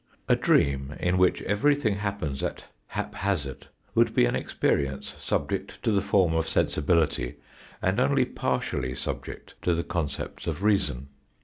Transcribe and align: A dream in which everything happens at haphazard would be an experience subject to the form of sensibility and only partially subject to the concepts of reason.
A 0.27 0.35
dream 0.35 0.95
in 0.99 1.19
which 1.19 1.43
everything 1.43 1.97
happens 1.97 2.41
at 2.41 2.65
haphazard 2.87 3.67
would 3.93 4.15
be 4.15 4.25
an 4.25 4.35
experience 4.35 5.13
subject 5.19 5.79
to 5.83 5.91
the 5.91 6.01
form 6.01 6.33
of 6.33 6.49
sensibility 6.49 7.35
and 7.83 7.99
only 7.99 8.25
partially 8.25 8.95
subject 8.95 9.53
to 9.61 9.75
the 9.75 9.83
concepts 9.83 10.47
of 10.47 10.63
reason. 10.63 11.09